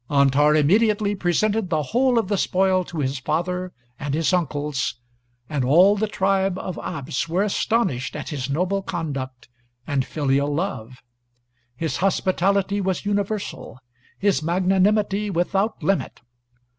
"Antar 0.09 0.55
immediately 0.55 1.13
presented 1.13 1.69
the 1.69 1.83
whole 1.93 2.17
of 2.17 2.27
the 2.27 2.35
spoil 2.35 2.83
to 2.85 3.01
his 3.01 3.19
father 3.19 3.71
and 3.99 4.15
his 4.15 4.33
uncles; 4.33 4.95
and 5.47 5.63
all 5.63 5.95
the 5.95 6.07
tribe 6.07 6.57
of 6.57 6.79
Abs 6.83 7.29
were 7.29 7.43
astonished 7.43 8.15
at 8.15 8.29
his 8.29 8.49
noble 8.49 8.81
conduct 8.81 9.47
and 9.85 10.03
filial 10.03 10.51
love." 10.51 11.03
His 11.75 11.97
hospitality 11.97 12.81
was 12.81 13.05
universal; 13.05 13.77
his 14.17 14.41
magnanimity 14.41 15.29
without 15.29 15.83
limit. 15.83 16.19